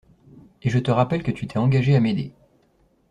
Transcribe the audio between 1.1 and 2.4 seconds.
que tu t’es engagée à m’aider.